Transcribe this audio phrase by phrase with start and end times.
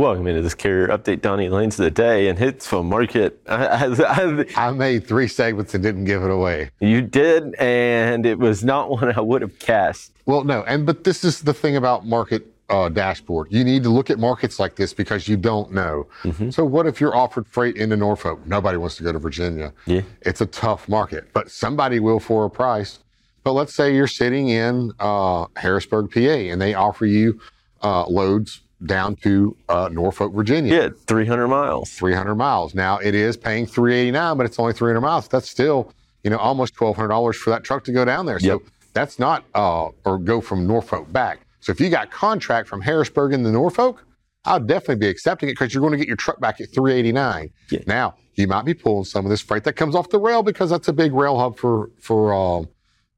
[0.00, 3.38] Welcome into this carrier update, Donny Lanes of the day, and hits from market.
[3.46, 6.70] I, I, I, made three segments and didn't give it away.
[6.80, 10.12] You did, and it was not one I would have cast.
[10.24, 13.48] Well, no, and but this is the thing about market uh, dashboard.
[13.50, 16.06] You need to look at markets like this because you don't know.
[16.22, 16.48] Mm-hmm.
[16.48, 18.46] So, what if you're offered freight into Norfolk?
[18.46, 19.70] Nobody wants to go to Virginia.
[19.84, 23.00] Yeah, it's a tough market, but somebody will for a price.
[23.44, 27.38] But let's say you're sitting in uh, Harrisburg, PA, and they offer you
[27.82, 30.74] uh, loads down to uh, Norfolk, Virginia.
[30.74, 31.90] Yeah, 300 miles.
[31.90, 32.74] 300 miles.
[32.74, 35.28] Now it is paying 389, but it's only 300 miles.
[35.28, 35.92] That's still,
[36.24, 38.38] you know, almost $1,200 for that truck to go down there.
[38.38, 38.60] So yep.
[38.92, 41.40] that's not, uh, or go from Norfolk back.
[41.60, 44.04] So if you got contract from Harrisburg into Norfolk,
[44.44, 47.50] I'll definitely be accepting it because you're going to get your truck back at 389.
[47.70, 47.80] Yeah.
[47.86, 50.70] Now you might be pulling some of this freight that comes off the rail because
[50.70, 52.64] that's a big rail hub for for uh,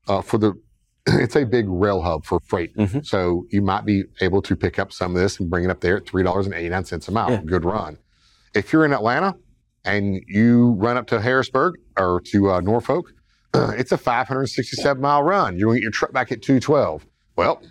[0.08, 0.54] uh, for the
[1.06, 2.76] it's a big rail hub for freight.
[2.76, 3.00] Mm-hmm.
[3.02, 5.80] So you might be able to pick up some of this and bring it up
[5.80, 7.30] there at $3.89 a mile.
[7.30, 7.42] Yeah.
[7.44, 7.98] Good run.
[8.54, 9.34] If you're in Atlanta
[9.84, 13.12] and you run up to Harrisburg or to uh, Norfolk,
[13.54, 15.58] uh, it's a 567 mile run.
[15.58, 17.06] You're going to get your truck back at 212.
[17.36, 17.62] Well,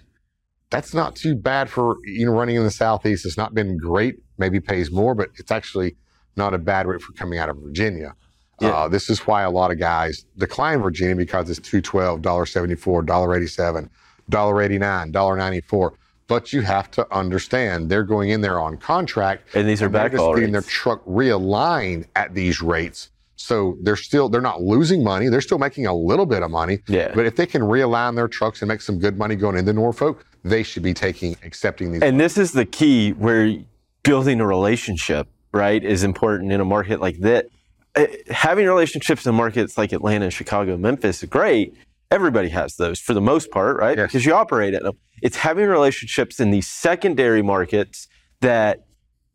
[0.69, 3.25] that's not too bad for you know running in the southeast.
[3.25, 4.15] It's not been great.
[4.37, 5.97] Maybe pays more, but it's actually
[6.35, 8.15] not a bad rate for coming out of Virginia.
[8.61, 8.69] Yeah.
[8.69, 12.45] Uh, this is why a lot of guys decline Virginia because it's two twelve, dollar
[12.45, 13.89] seventy four, dollar eighty seven,
[14.29, 15.93] dollar eighty nine, dollar ninety four.
[16.27, 19.93] But you have to understand they're going in there on contract, and these are and
[19.93, 23.09] back just getting their truck realigned at these rates.
[23.35, 25.27] So they're still they're not losing money.
[25.27, 26.79] They're still making a little bit of money.
[26.87, 27.11] Yeah.
[27.13, 30.25] But if they can realign their trucks and make some good money going into Norfolk,
[30.43, 32.01] they should be taking accepting these.
[32.01, 33.55] And this is the key where
[34.03, 37.47] building a relationship, right, is important in a market like that
[37.95, 41.73] Uh, having relationships in markets like Atlanta, Chicago, Memphis is great.
[42.09, 43.97] Everybody has those for the most part, right?
[43.97, 44.07] Yes.
[44.07, 44.97] Because you operate in them.
[45.21, 48.07] It's having relationships in these secondary markets
[48.39, 48.85] that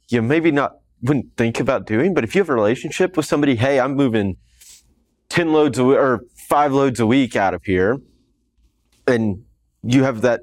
[0.09, 2.15] you maybe not wouldn't think about doing.
[2.15, 4.37] But if you have a relationship with somebody, hey, I'm moving
[5.29, 7.99] 10 loads a, or five loads a week out of here,
[9.07, 9.45] and
[9.83, 10.43] you have that,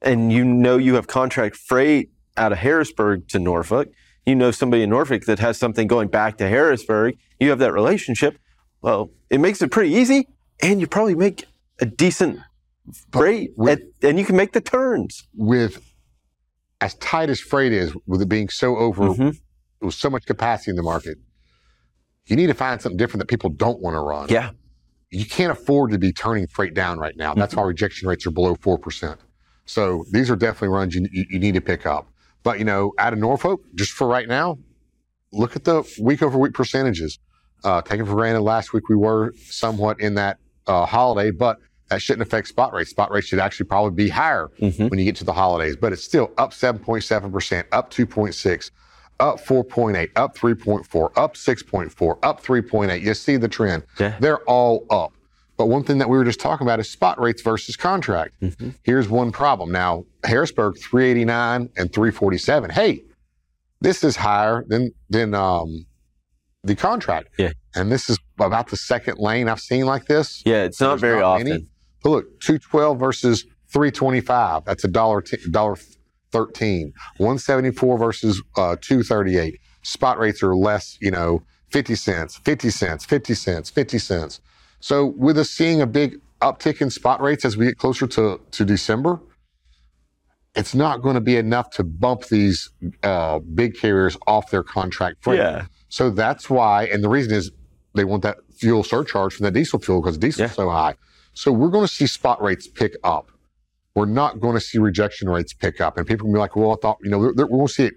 [0.00, 3.88] and you know you have contract freight out of Harrisburg to Norfolk,
[4.26, 7.72] you know somebody in Norfolk that has something going back to Harrisburg, you have that
[7.72, 8.38] relationship.
[8.80, 10.28] Well, it makes it pretty easy,
[10.60, 11.46] and you probably make
[11.80, 12.38] a decent
[13.12, 15.26] freight, with, at, and you can make the turns.
[15.34, 15.82] With
[16.80, 19.86] as tight as freight is, with it being so over, mm-hmm.
[19.86, 21.18] with so much capacity in the market,
[22.26, 24.28] you need to find something different that people don't want to run.
[24.28, 24.50] Yeah.
[25.10, 27.34] You can't afford to be turning freight down right now.
[27.34, 27.60] That's mm-hmm.
[27.60, 29.16] why rejection rates are below 4%.
[29.64, 32.08] So these are definitely runs you, you, you need to pick up.
[32.42, 34.58] But, you know, out of Norfolk, just for right now,
[35.32, 37.18] look at the week over week percentages.
[37.64, 41.58] Uh, taken for granted last week we were somewhat in that uh, holiday, but
[41.88, 42.90] that shouldn't affect spot rates.
[42.90, 44.88] Spot rates should actually probably be higher mm-hmm.
[44.88, 48.70] when you get to the holidays, but it's still up 7.7%, up 2.6,
[49.20, 53.00] up 4.8, up 3.4, up 6.4, up 3.8.
[53.00, 53.84] You see the trend.
[54.00, 54.16] Yeah.
[54.18, 55.12] They're all up.
[55.62, 58.34] But one thing that we were just talking about is spot rates versus contract.
[58.42, 58.70] Mm-hmm.
[58.82, 59.70] Here's one problem.
[59.70, 62.70] Now, Harrisburg 389 and 347.
[62.70, 63.04] Hey,
[63.80, 65.86] this is higher than than um,
[66.64, 67.28] the contract.
[67.38, 67.52] Yeah.
[67.76, 70.42] And this is about the second lane I've seen like this.
[70.44, 71.48] Yeah, it's not There's very not often.
[71.48, 71.66] Many.
[72.02, 74.64] But look, 212 versus 325.
[74.64, 75.22] That's a dollar
[75.52, 75.76] dollar
[76.32, 76.92] 13.
[77.18, 79.60] 174 versus uh, 238.
[79.82, 84.40] Spot rates are less, you know, 50 cents, 50 cents, 50 cents, 50 cents.
[84.82, 88.40] So with us seeing a big uptick in spot rates as we get closer to,
[88.50, 89.20] to December,
[90.56, 92.68] it's not going to be enough to bump these
[93.04, 95.38] uh, big carriers off their contract freight.
[95.38, 95.66] Yeah.
[95.88, 97.52] So that's why, and the reason is
[97.94, 100.54] they want that fuel surcharge from the diesel fuel because diesel's yeah.
[100.54, 100.96] so high.
[101.32, 103.30] So we're going to see spot rates pick up.
[103.94, 105.96] We're not going to see rejection rates pick up.
[105.96, 107.94] And people can be like, well, I thought, you know, we're going to see it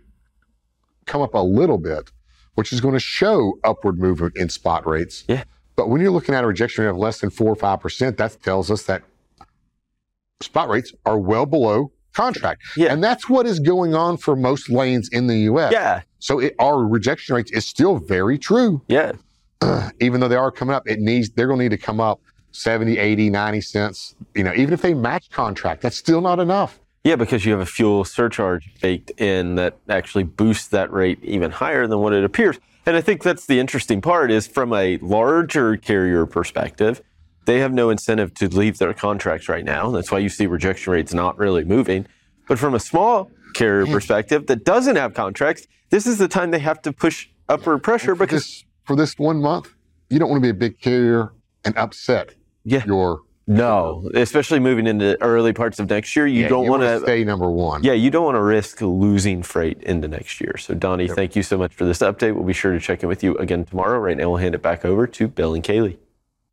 [1.07, 2.11] come up a little bit,
[2.53, 5.23] which is going to show upward movement in spot rates.
[5.27, 5.45] Yeah.
[5.75, 8.17] But when you're looking at a rejection rate of less than four or five percent,
[8.17, 9.03] that tells us that
[10.41, 12.61] spot rates are well below contract.
[12.77, 12.93] Yeah.
[12.93, 15.73] And that's what is going on for most lanes in the U.S.
[15.73, 16.01] Yeah.
[16.19, 18.81] So it, our rejection rates is still very true.
[18.87, 19.13] Yeah.
[19.99, 22.21] even though they are coming up, it needs they're going to need to come up
[22.51, 24.15] 70, 80, 90 cents.
[24.33, 26.79] You know, even if they match contract, that's still not enough.
[27.03, 31.51] Yeah, because you have a fuel surcharge baked in that actually boosts that rate even
[31.51, 32.59] higher than what it appears.
[32.85, 37.01] And I think that's the interesting part is from a larger carrier perspective,
[37.45, 39.91] they have no incentive to leave their contracts right now.
[39.91, 42.05] That's why you see rejection rates not really moving.
[42.47, 43.93] But from a small carrier hmm.
[43.93, 48.15] perspective that doesn't have contracts, this is the time they have to push upward pressure
[48.15, 49.73] for because this, for this one month,
[50.09, 51.33] you don't want to be a big carrier
[51.63, 52.85] and upset yeah.
[52.85, 56.99] your No, especially moving into early parts of next year, you Yeah, don't want to.
[57.01, 57.83] stay number one.
[57.83, 60.57] Yeah, you don't want to risk losing freight into next year.
[60.57, 62.33] So, Donny, thank you so much for this update.
[62.33, 63.99] We'll be sure to check in with you again tomorrow.
[63.99, 65.97] Right now, we'll hand it back over to Bill and Kaylee.